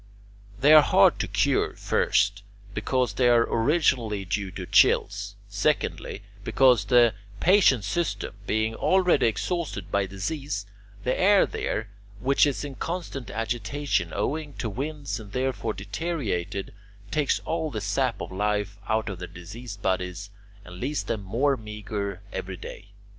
[0.59, 2.41] They are hard to cure, first,
[2.73, 9.91] because they are originally due to chills; secondly, because the patient's system being already exhausted
[9.91, 10.65] by disease,
[11.03, 11.87] the air there,
[12.19, 16.73] which is in constant agitation owing to winds and therefore deteriorated,
[17.11, 20.31] takes all the sap of life out of their diseased bodies
[20.65, 22.87] and leaves them more meagre every day.